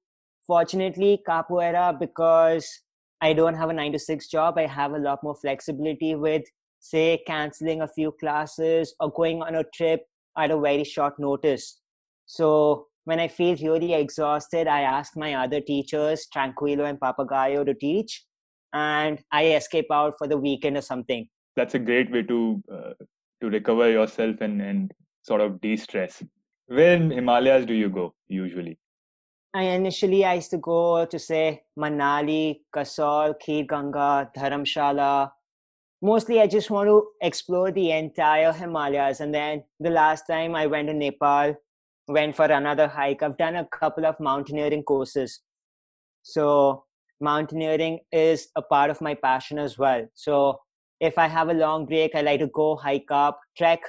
[0.46, 2.68] Fortunately, capoeira, because
[3.20, 6.42] I don't have a nine to six job, I have a lot more flexibility with,
[6.80, 10.02] say, canceling a few classes or going on a trip
[10.36, 11.80] at a very short notice.
[12.26, 17.74] So when I feel really exhausted, I ask my other teachers, Tranquilo and Papagayo, to
[17.74, 18.24] teach
[18.72, 21.28] and I escape out for the weekend or something.
[21.56, 22.92] That's a great way to uh,
[23.40, 26.22] to recover yourself and and sort of de-stress.
[26.66, 28.78] Where in Himalayas do you go usually?
[29.54, 35.30] I initially I used to go to say Manali, Kasol, Kheer Ganga, Dharamshala.
[36.02, 39.20] Mostly I just want to explore the entire Himalayas.
[39.20, 41.54] And then the last time I went to Nepal,
[42.08, 43.22] went for another hike.
[43.22, 45.40] I've done a couple of mountaineering courses.
[46.22, 46.84] So
[47.20, 50.06] mountaineering is a part of my passion as well.
[50.14, 50.60] So
[51.00, 53.80] if I have a long break, I like to go hike up, trek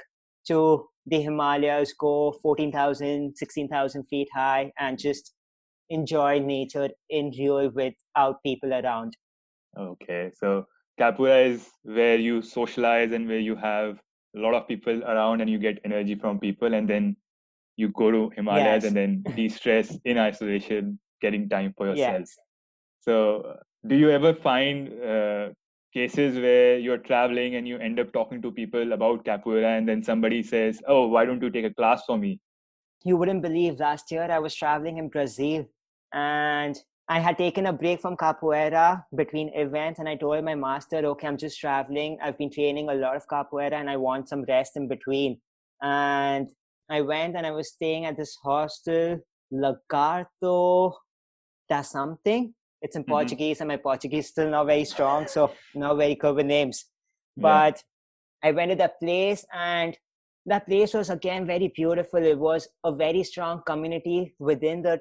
[0.48, 5.34] to the Himalayas, go 14,000, 16,000 feet high, and just
[5.90, 9.16] enjoy nature in real without people around.
[9.78, 10.66] Okay, so
[11.00, 13.98] Capoeira is where you socialize and where you have
[14.36, 17.16] a lot of people around and you get energy from people, and then
[17.78, 18.84] you go to Himalayas yes.
[18.84, 22.20] and then de-stress in isolation, getting time for yourself.
[22.20, 22.36] Yes.
[23.00, 25.48] So, do you ever find uh,
[25.94, 30.02] cases where you're traveling and you end up talking to people about capoeira, and then
[30.02, 32.40] somebody says, "Oh, why don't you take a class for me?"
[33.04, 33.78] You wouldn't believe.
[33.78, 35.64] Last year, I was traveling in Brazil,
[36.12, 36.76] and
[37.08, 41.28] I had taken a break from capoeira between events, and I told my master, "Okay,
[41.28, 42.18] I'm just traveling.
[42.20, 45.40] I've been training a lot of capoeira, and I want some rest in between."
[45.80, 46.48] And
[46.90, 49.18] I went and I was staying at this hostel,
[49.52, 50.94] Lagarto
[51.68, 53.12] da something it's in mm-hmm.
[53.12, 56.86] Portuguese, and my Portuguese is still not very strong, so not very good with names.
[57.36, 57.82] But
[58.42, 58.50] yeah.
[58.50, 59.96] I went to that place, and
[60.46, 62.22] that place was again very beautiful.
[62.22, 65.00] It was a very strong community within the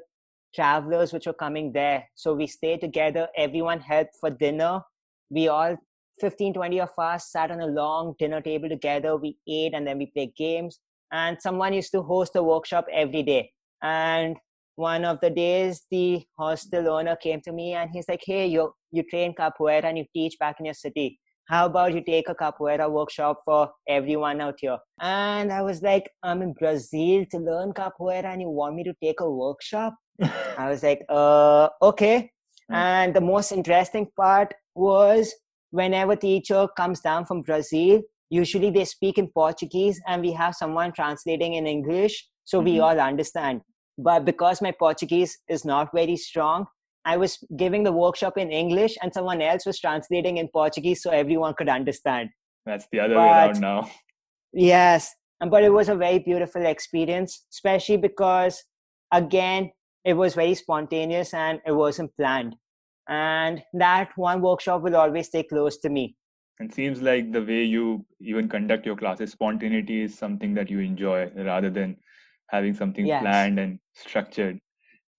[0.56, 2.10] travelers which were coming there.
[2.15, 3.28] So we stayed together.
[3.36, 4.82] Everyone helped for dinner.
[5.30, 5.78] We all
[6.19, 10.00] 15 20 of us sat on a long dinner table together we ate and then
[10.00, 10.80] we played games
[11.12, 13.52] and someone used to host a workshop every day.
[13.82, 14.38] And
[14.76, 18.72] one of the days the hostel owner came to me and he's like hey you
[18.91, 21.20] you train capoeira and you teach back in your city.
[21.48, 24.78] How about you take a capoeira workshop for everyone out here?
[25.00, 28.93] And i was like i'm in brazil to learn capoeira and you want me to
[29.04, 29.96] take a workshop?
[30.58, 32.32] I was like uh okay.
[32.70, 32.76] Hmm.
[32.76, 35.34] and the most interesting part was
[35.72, 40.92] whenever teacher comes down from brazil usually they speak in portuguese and we have someone
[40.92, 42.66] translating in english so mm-hmm.
[42.66, 43.62] we all understand
[43.98, 46.68] but because my Portuguese is not very strong,
[47.06, 51.10] I was giving the workshop in English and someone else was translating in Portuguese so
[51.10, 52.30] everyone could understand.
[52.66, 53.90] That's the other but, way around now.
[54.54, 55.13] Yes.
[55.40, 58.63] But it was a very beautiful experience, especially because,
[59.12, 59.72] again,
[60.04, 62.56] it was very spontaneous and it wasn't planned.
[63.08, 66.16] And that one workshop will always stay close to me.
[66.60, 70.80] And seems like the way you even conduct your classes, spontaneity is something that you
[70.80, 71.98] enjoy rather than
[72.50, 73.20] having something Yes.
[73.20, 74.60] planned and structured.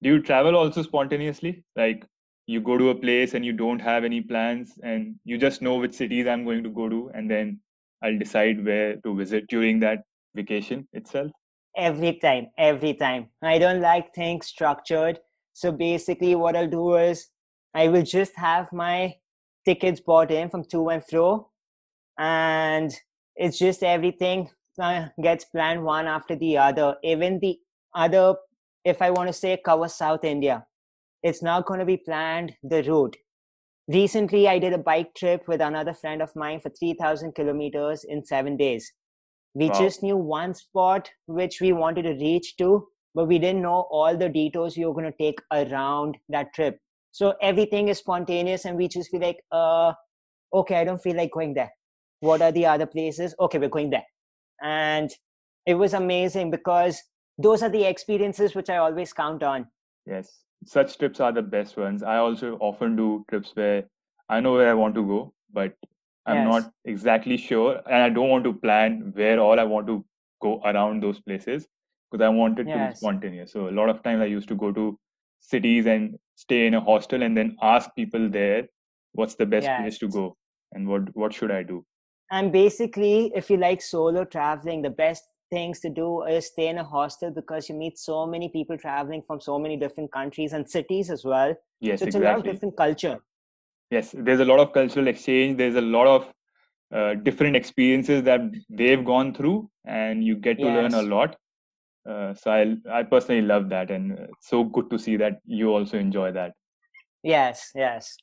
[0.03, 1.65] Do you travel also spontaneously?
[1.77, 2.07] Like
[2.47, 5.77] you go to a place and you don't have any plans and you just know
[5.77, 7.61] which cities I'm going to go to and then
[8.03, 11.31] I'll decide where to visit during that vacation itself?
[11.77, 15.19] every time every time i don't like things structured
[15.53, 17.29] so basically what i'll do is
[17.75, 19.15] i will just have my
[19.69, 21.27] tickets bought in from to and fro
[22.19, 22.95] and
[23.37, 24.49] it's just everything
[24.81, 26.97] uh, gets planned one after the other.
[27.03, 27.59] Even the
[27.95, 28.37] other
[28.85, 30.57] if i want to say cover south india
[31.23, 33.17] it's not going to be planned the route.
[33.89, 38.25] Recently i did a bike trip with another friend of mine for 3000 kilometers in
[38.25, 38.93] 7 days.
[39.55, 39.79] We Wow.
[39.79, 44.17] just knew one spot which we wanted to reach to but we didn't know all
[44.17, 46.79] the detours we were going to take around that trip
[47.13, 49.93] so everything is spontaneous and we just feel like uh
[50.53, 51.71] okay i don't feel like going there
[52.21, 54.07] what are the other places okay we're going there
[54.63, 55.11] and
[55.67, 57.03] it was amazing because
[57.39, 59.67] those are the experiences which i always count on
[60.07, 62.03] Yes, such trips are the best ones.
[62.03, 63.85] I also often do trips where
[64.29, 65.75] I know where I want to go, but
[66.27, 66.45] I'm Yes.
[66.45, 70.05] not exactly sure, and I don't want to plan where all I want to
[70.41, 71.67] go around those places
[72.11, 73.53] because I want it to be spontaneous.
[73.53, 74.99] So a lot of times I used to go to
[75.41, 78.69] cities and stay in a hostel and then ask people there
[79.13, 80.37] what's the best place to go?
[80.73, 81.85] And what what should I do.
[82.37, 86.81] and basically if you like solo traveling the best things to do is stay in
[86.83, 90.71] a hostel because you meet so many people traveling from so many different countries and
[90.75, 91.55] cities as well.
[91.89, 93.15] Yes, so it's a lot of different culture.
[93.97, 95.57] Yes there's a lot of cultural exchange.
[95.63, 96.29] There's a lot of
[96.99, 98.47] uh, different experiences that
[98.83, 99.59] they've gone through
[100.01, 101.37] and you get to learn a lot
[102.07, 105.71] uh, so I, I personally love that and it's so good to see that you
[105.71, 106.53] also enjoy that.
[107.23, 108.17] Yes yes.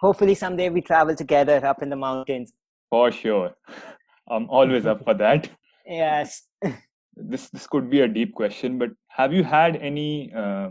[0.00, 2.52] Hopefully someday we travel together up in the mountains.
[2.90, 3.52] For sure.
[4.28, 5.50] I'm always up for that.
[5.86, 6.46] Yes.
[7.16, 10.70] This this could be a deep question but have you had any uh,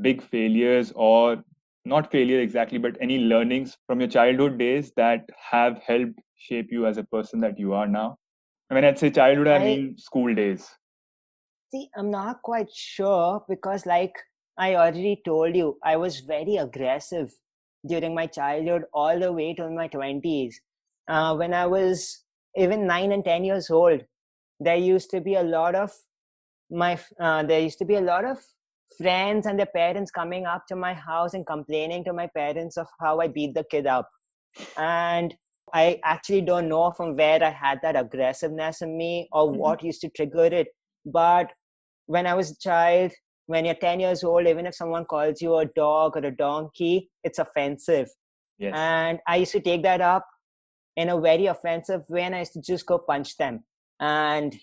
[0.00, 1.42] big failures or
[1.84, 6.86] not failure exactly but any learnings from your childhood days that have helped shape you
[6.86, 8.16] as a person that you are now?
[8.70, 10.68] I mean, I'd say childhood, I I- mean school days.
[11.70, 14.14] See, I'm not quite sure because, like
[14.56, 17.32] I already told you, I was very aggressive
[17.86, 20.60] during my childhood all the way to my 20s.
[21.08, 22.24] Uh, when I was
[22.56, 24.04] even nine and 10 years old,
[24.60, 25.92] there used to be a lot of
[26.70, 28.38] my, uh, there used to be a lot of
[28.98, 32.86] friends and their parents coming up to my house and complaining to my parents of
[33.00, 34.08] how I beat the kid up.
[34.76, 35.34] And
[35.72, 39.56] I actually don't know from where I had that aggressiveness in me or Mhm.
[39.56, 40.68] what used to trigger it.
[41.04, 41.52] But
[42.06, 43.12] when I was a child,
[43.46, 47.10] when you're 10 years old, even if someone calls you a dog or a donkey,
[47.22, 48.08] it's offensive.
[48.58, 48.72] Yes.
[48.74, 50.26] And I used to take that up
[50.96, 53.64] in a very offensive way and I used to just go punch them.
[54.00, 54.56] And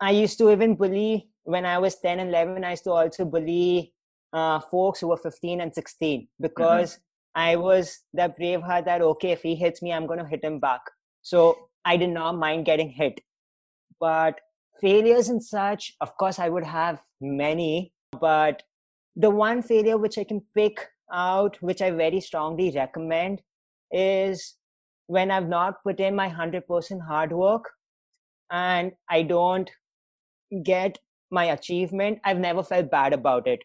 [0.00, 3.24] I used to even bully when I was 10 and 11, I used to also
[3.24, 3.92] bully
[4.32, 6.98] uh, folks who were 15 and 16 because
[7.34, 10.44] I was that brave heart that, okay, if he hits me, I'm going to hit
[10.44, 10.80] him back.
[11.22, 13.20] So I did not mind getting hit.
[13.98, 14.40] But
[14.80, 17.92] failures and such, of course, I would have many.
[18.20, 18.62] But
[19.16, 23.42] the one failure which I can pick out, which I very strongly recommend,
[23.90, 24.56] is
[25.06, 27.70] when I've not put in my 100% hard work
[28.50, 29.70] and I don't
[30.62, 30.98] get
[31.30, 33.60] my achievement, I've never felt bad about it.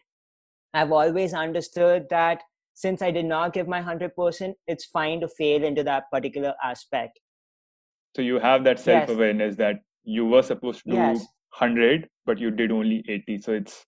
[0.74, 2.42] I've always understood that
[2.74, 7.18] since I did not give my 100%, it's fine to fail into that particular aspect.
[8.16, 9.80] so you have that self awareness that
[10.16, 11.26] you were supposed to do Yes.
[11.58, 13.38] 100, but you did only 80.
[13.46, 13.84] So it's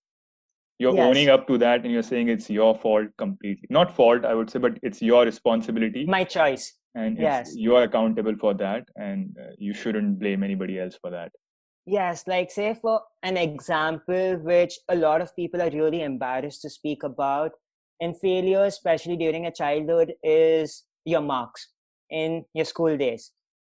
[0.83, 1.07] you're Yes.
[1.07, 3.67] owning up to that and you're saying it's your fault completely.
[3.69, 6.05] Not fault, I would say, but it's your responsibility.
[6.19, 6.67] My choice.
[7.01, 7.51] and yes.
[7.65, 11.31] you're accountable for that and uh, you shouldn't blame anybody else for that.
[11.85, 12.95] Yes, like say for
[13.29, 17.51] an example, which a lot of people are really embarrassed to speak about
[18.01, 21.69] in failure, especially during a childhood, is your marks
[22.09, 23.31] in your school days.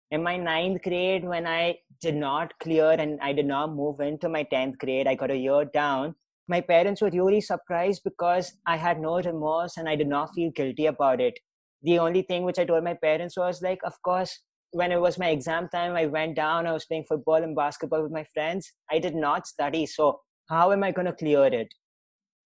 [0.10, 4.30] In my ninth grade, when I did not clear and I did not move into
[4.30, 6.16] my 10th grade, I got a year down.
[6.48, 10.52] My parents were really surprised because I had no remorse and I did not feel
[10.52, 11.40] guilty about it.
[11.82, 14.40] The only thing which I told my parents was like, of course,
[14.72, 18.04] when it was my exam time, I went down, I was playing football and basketball
[18.04, 18.72] with my friends.
[18.92, 19.86] I did not study.
[19.86, 21.74] So, how am I going to clear it?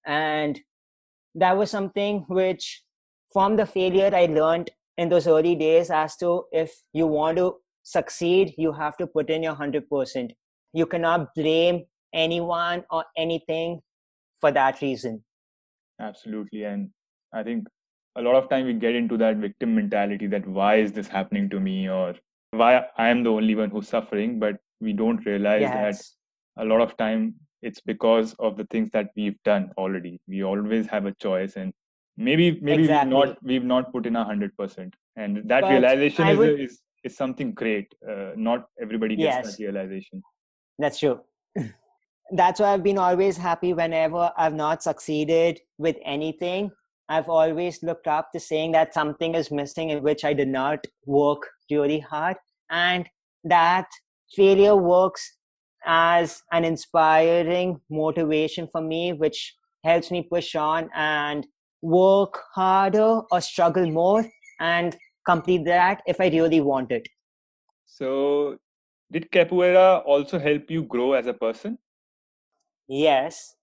[0.06, 0.60] And
[1.36, 2.84] that was something which,
[3.34, 7.56] from the failure, I learned in those early days as to if you want to
[7.84, 10.32] succeed, you have to put in your 100%.
[10.74, 13.80] You cannot blame anyone or anything
[14.42, 15.24] for that reason.
[16.00, 16.64] Absolutely.
[16.64, 16.90] And
[17.34, 17.68] I think
[18.16, 21.50] a lot of time we get into that victim mentality that why is this happening
[21.50, 22.16] to me or
[22.52, 26.16] why I am the only one who's suffering, but we don't realize yes.
[26.56, 30.20] that a lot of time it's because of the things that we've done already.
[30.28, 31.74] We always have a choice, and
[32.18, 33.16] maybe maybe exactly.
[33.16, 36.60] we've not we've not put in a hundred percent, and that but realization is, would...
[36.60, 37.94] is is something great.
[38.08, 39.58] Uh, not everybody gets yes.
[39.58, 40.24] that realization.
[40.80, 41.20] That's true.
[42.32, 46.72] That's why I've been always happy whenever I've not succeeded with anything.
[47.10, 50.86] I've always looked up to saying that something is missing in which I did not
[51.06, 52.38] work really hard.
[52.70, 53.08] And
[53.44, 53.88] that
[54.34, 55.38] failure works
[55.86, 61.46] as an inspiring motivation for me, which helps me push on and
[61.82, 64.26] work harder or struggle more
[64.60, 67.08] and complete that if I really want it.
[67.86, 68.58] So,
[69.12, 71.78] did capoeira also help you grow as a person?
[72.88, 73.56] Yes,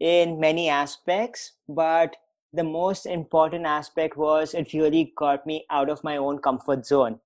[0.00, 2.16] in many aspects, but
[2.52, 7.20] the most important aspect was it really got me out of my own comfort zone.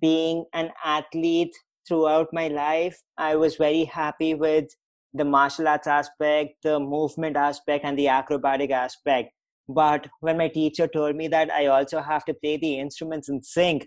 [0.00, 1.54] Being an athlete
[1.86, 4.74] throughout my life, I was very happy with
[5.14, 9.32] the martial arts aspect, the movement aspect, and the acrobatic aspect.
[9.68, 13.44] But when my teacher told me that I also have to play the instruments and
[13.44, 13.82] sing,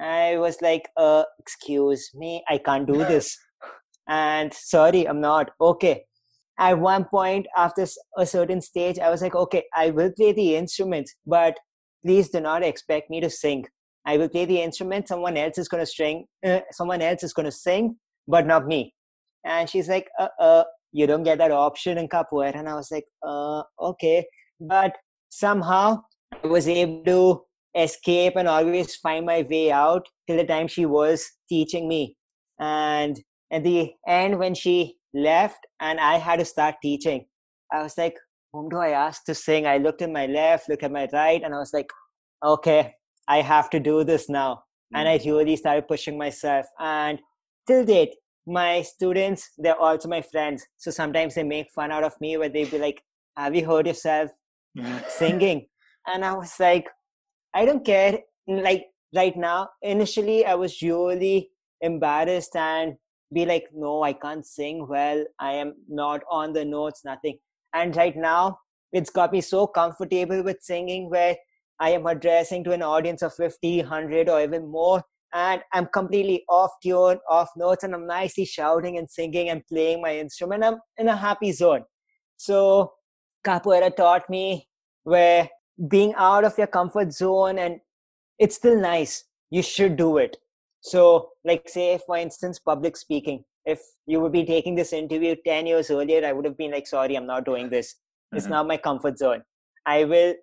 [0.00, 3.36] I was like, uh, excuse me, I can't do this.
[4.08, 5.50] and sorry, I'm not.
[5.60, 6.04] Okay,
[6.58, 7.86] at one point after
[8.16, 11.56] a certain stage i was like okay i will play the instruments, but
[12.04, 13.64] please do not expect me to sing.
[14.06, 17.32] I will play the instrument someone else is going to string uh, someone else is
[17.32, 17.96] going to sing
[18.28, 18.94] but not me.
[19.44, 22.90] And she's like uh, uh you don't get that option in capoeira and i was
[22.90, 24.26] like uh okay.
[24.60, 24.96] But
[25.28, 26.00] somehow
[26.42, 27.42] i was able to
[27.82, 32.16] escape and always find my way out till the time she was teaching me
[32.58, 33.20] and
[33.50, 37.26] at the end when she left and I had to start teaching.
[37.72, 38.16] I was like,
[38.52, 39.66] whom do I ask to sing?
[39.66, 41.90] I looked at my left, looked at my right, and I was like,
[42.44, 42.94] okay,
[43.28, 44.54] I have to do this now.
[44.54, 44.96] Mm-hmm.
[44.96, 45.26] And I mm.
[45.26, 46.66] really started pushing myself.
[46.78, 47.18] And
[47.66, 48.14] till date,
[48.46, 50.64] my students, they're also my friends.
[50.76, 53.02] So sometimes they make fun out of me where they'd be like,
[53.36, 54.30] Have you heard yourself
[55.08, 55.66] singing?
[56.06, 56.86] And I was like,
[57.54, 58.20] I don't care.
[58.46, 61.50] Like right now, initially, I was really
[61.80, 62.96] embarrassed and
[63.32, 67.36] be like no i can't sing well i am not on the notes nothing
[67.74, 68.58] and right now
[68.92, 71.36] it's got me so comfortable with singing where
[71.80, 75.02] i am addressing to an audience of 50 100 or even more
[75.34, 80.00] and i'm completely off tune off notes and i'm nicely shouting and singing and playing
[80.00, 81.82] my instrument i'm in a happy zone
[82.36, 82.92] so
[83.48, 84.46] capoeira taught me
[85.04, 85.48] where
[85.94, 87.80] being out of your comfort zone and
[88.38, 90.36] it's still nice you should do it
[90.86, 93.42] so, like, say, for instance, public speaking.
[93.64, 96.86] If you would be taking this interview 10 years earlier, I would have been like,
[96.86, 97.94] sorry, I'm not doing this.
[97.94, 98.36] Mm-hmm.
[98.36, 99.42] It's not my comfort zone.
[99.84, 100.34] I will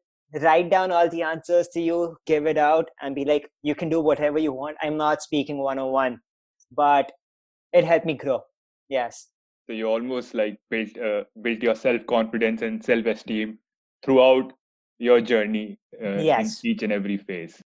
[0.41, 3.87] write down all the answers to you, give it out, and be like, you can
[3.87, 4.75] do whatever you want.
[4.81, 6.19] I'm not speaking 101,
[6.75, 7.13] but
[7.71, 8.41] it helped me grow.
[8.89, 9.29] Yes.
[9.67, 13.59] So you almost like built uh, built your self confidence and self esteem
[14.03, 14.53] throughout
[14.99, 16.63] your journey uh, yes.
[16.63, 17.61] in each and every phase.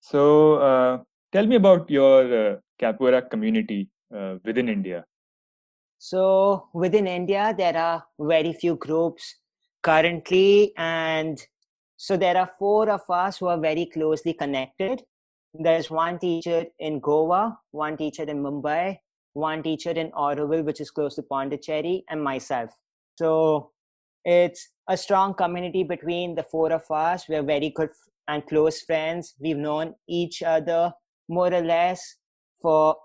[0.00, 0.98] So uh,
[1.36, 5.04] Tell me about your uh, capoeira community uh, within India.
[5.98, 9.36] So, within India, there are very few groups
[9.82, 11.38] currently, and
[11.98, 15.02] so there are four of us who are very closely connected.
[15.52, 18.98] There's one teacher in Goa, one teacher in Mumbai,
[19.36, 22.70] one teacher in Auroville, which is close to Pondicherry, and myself.
[23.16, 23.70] So,
[24.24, 27.28] it's a strong community between the four of us.
[27.28, 27.90] We're very good
[28.28, 29.34] and close friends.
[29.38, 30.92] We've known each other
[31.28, 32.16] more or less
[32.60, 32.96] for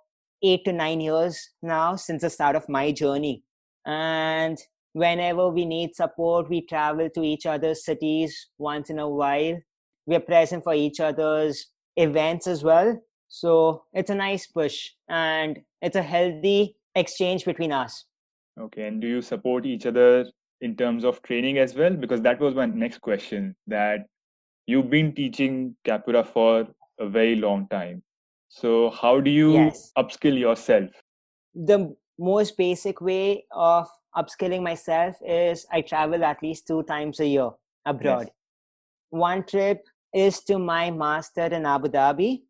[0.43, 3.43] eight to nine years now since the start of my journey.
[3.85, 4.57] And
[4.93, 9.59] whenever we need support, we travel to each other's cities once in a while.
[10.07, 12.99] We're present for each other's events as well.
[13.31, 18.03] So it's a nice push and it's a healthy exchange between us.
[18.59, 18.87] Okay.
[18.87, 20.25] And do you support each other
[20.59, 21.95] in terms of training as well?
[21.95, 24.05] Because that was my next question that
[24.67, 26.67] you've been teaching Capoeira for
[26.99, 28.03] a very long time.
[28.49, 29.93] So, how do you yes.
[29.97, 30.89] upskill yourself?
[31.55, 37.25] The most basic way of upskilling myself is I travel at least two times a
[37.25, 37.49] year
[37.85, 38.23] abroad.
[38.23, 38.35] Yes.
[39.11, 42.41] One trip is to my master in Abu Dhabi,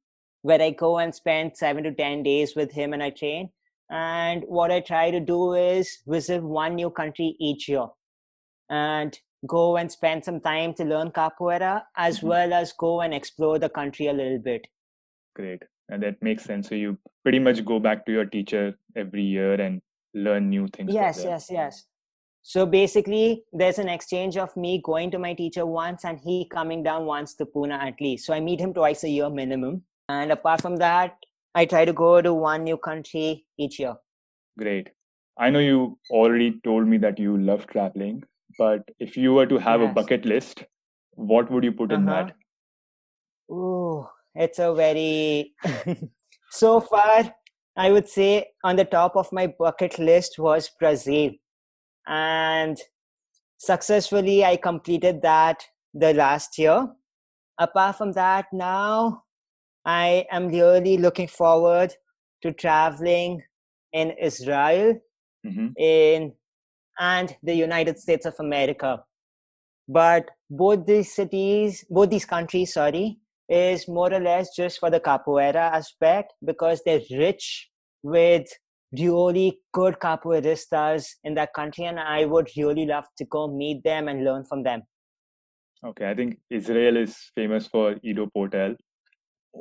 [0.41, 3.49] where I go and spend seven to 10 days with him and I train.
[3.89, 7.87] And what I try to do is visit one new country each year
[8.69, 12.27] and go and spend some time to learn capoeira as mm-hmm.
[12.27, 14.67] well as go and explore the country a little bit.
[15.35, 19.23] Great and that makes sense so you pretty much go back to your teacher every
[19.23, 19.81] year and
[20.13, 21.85] learn new things yes yes yes
[22.43, 26.81] So basically, there's an exchange of me going to my teacher once and he coming
[26.85, 28.25] down once to Pune at least.
[28.25, 29.83] So I meet him twice a year minimum.
[30.09, 31.15] And apart from that,
[31.55, 33.95] I try to go to one new country each year.
[34.57, 34.89] Great.
[35.37, 38.23] I know you already told me that you love traveling,
[38.57, 39.91] but if you were to have yes.
[39.91, 40.63] a bucket list,
[41.13, 41.99] what would you put uh-huh.
[41.99, 42.35] in that?
[43.49, 45.53] Oh, it's a very
[46.51, 47.33] so far
[47.75, 51.31] I would say on the top of my bucket list was Brazil.
[52.07, 52.77] And
[53.57, 56.89] successfully I completed that the last year.
[57.57, 59.23] Apart from that, now
[59.85, 61.93] I am really looking forward
[62.41, 63.41] to traveling
[63.93, 64.99] in Israel
[65.45, 65.67] mm-hmm.
[65.77, 66.33] in
[66.99, 69.03] and the United States of America.
[69.87, 73.17] But both these cities, both these countries, sorry,
[73.49, 77.69] is more or less just for the capoeira aspect because they're rich
[78.03, 78.47] with
[78.97, 84.07] really good capoeiristas in that country and i would really love to go meet them
[84.07, 84.81] and learn from them
[85.85, 88.75] okay i think israel is famous for ido portal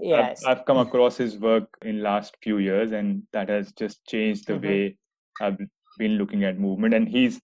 [0.01, 0.45] yes.
[0.45, 4.47] I've, I've, come across his work in last few years and that has just changed
[4.47, 4.67] the mm-hmm.
[4.67, 4.97] way
[5.41, 5.59] i've
[5.99, 6.95] been looking at movement.
[6.95, 7.41] And he's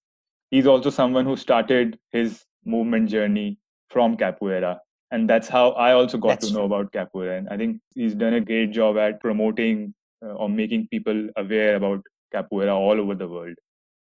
[0.50, 3.58] he's also someone who started his movement journey
[3.90, 4.78] from capoeira.
[5.10, 7.38] And that's how i also got that's to know about capoeira.
[7.38, 9.94] And i think he's done a great job at promoting
[10.24, 12.00] uh, or making people aware about
[12.34, 13.54] capoeira all over the world.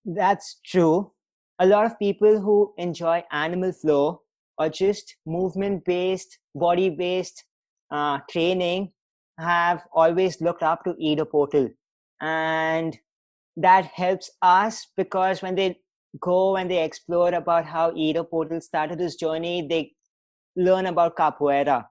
[0.05, 1.13] That's true.
[1.59, 4.21] A lot of people who enjoy animal flow
[4.59, 7.45] or just movement based body based
[7.91, 8.93] uh, training
[9.39, 11.69] have always looked up to Ido Portal.
[12.21, 12.97] And
[13.57, 15.79] that helps us because when they
[16.21, 19.93] go and they explore about how Ido Portal started his journey, they
[20.57, 21.85] learn about capoeira.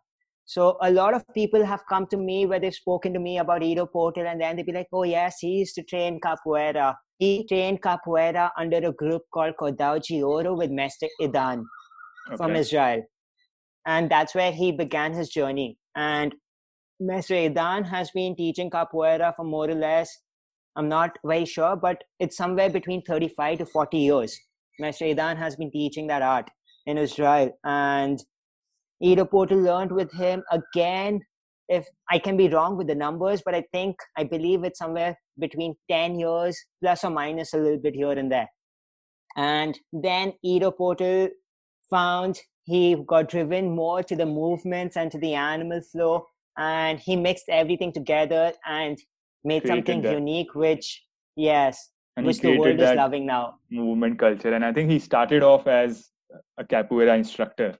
[0.46, 3.64] So a lot of people have come to me where they've spoken to me about
[3.64, 6.96] Ido Portal and then they'd be like, oh yes, he used to train capoeira.
[7.18, 11.64] He trained capoeira under a group called de Ouro with Mestre Idan
[12.28, 12.38] okay.
[12.38, 13.04] from Israel.
[13.88, 15.78] And that's where he began his journey.
[15.96, 16.36] And
[17.00, 20.18] Mestre Idan has been teaching capoeira for more or less,
[20.76, 24.40] I'm not very sure, but it's somewhere between 35 to 40 years.
[24.80, 26.50] Mestre Idan has been teaching that art
[26.86, 27.52] in Israel.
[27.64, 28.22] And
[29.02, 31.22] Ido Portal learned with him again.
[31.68, 35.18] If I can be wrong with the numbers, but I think I believe it's somewhere
[35.40, 38.48] between 10 years plus or minus a little bit here and there.
[39.36, 41.30] And then Ido Portal
[41.90, 47.16] found he got driven more to the movements and to the animal flow and he
[47.16, 48.98] mixed everything together and
[49.44, 50.14] made created something that.
[50.14, 51.04] unique which
[51.36, 53.56] yes and which the world is loving now.
[53.70, 54.54] movement culture.
[54.54, 56.10] And i think he started off as
[56.58, 57.78] a capoeira instructor.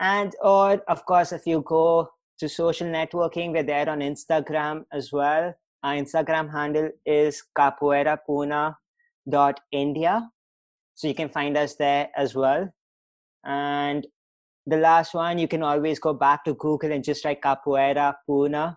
[0.00, 5.12] And or of course, if you go to social networking, we're there on Instagram as
[5.12, 5.54] well.
[5.84, 10.30] Our Instagram handle is capoeirapune.india.
[10.94, 12.72] So you can find us there as well.
[13.44, 14.06] And
[14.66, 18.74] the last one, you can always go back to Google and just write Capoeira Pune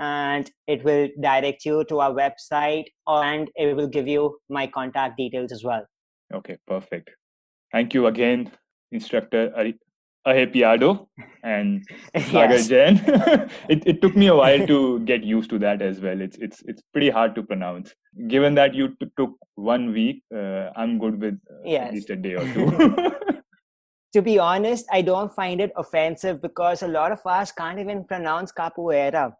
[0.00, 5.16] and it will direct you to our website and it will give you my contact
[5.16, 5.86] details as well.
[6.34, 7.10] Okay, perfect.
[7.70, 8.50] Thank you again,
[8.90, 9.52] instructor
[10.28, 11.06] Ahe
[11.42, 11.86] and
[12.30, 13.00] Sagar Jain.
[13.68, 16.20] it, it took me a while to get used to that as well.
[16.20, 17.94] It's it's it's pretty hard to pronounce.
[18.28, 21.88] Given that you t- took one week, uh, I'm good with uh, yes.
[21.88, 22.70] at least a day or two.
[24.12, 28.04] to be honest, I don't find it offensive because a lot of us can't even
[28.04, 29.32] pronounce capoeira.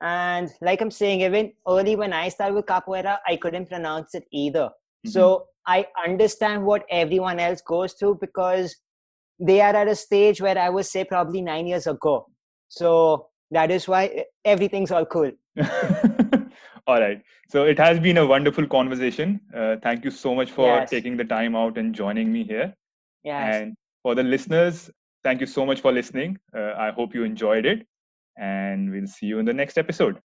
[0.00, 4.24] And like I'm saying, even early when I started with capoeira, I couldn't pronounce it
[4.30, 4.66] either.
[4.66, 5.10] Mm-hmm.
[5.10, 8.76] So I understand what everyone else goes through because
[9.38, 12.26] they are at a stage where I would say probably nine years ago.
[12.68, 15.30] So that is why everything's all cool.
[16.86, 17.22] all right.
[17.48, 19.40] So it has been a wonderful conversation.
[19.54, 20.90] Uh, thank you so much for yes.
[20.90, 22.74] taking the time out and joining me here.
[23.22, 23.54] Yes.
[23.56, 24.90] And for the listeners,
[25.22, 26.38] thank you so much for listening.
[26.56, 27.86] Uh, I hope you enjoyed it
[28.38, 30.18] and we'll see you in the next episode.